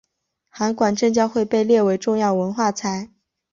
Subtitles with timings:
[0.49, 3.11] 函馆正教会被列为重要文化财。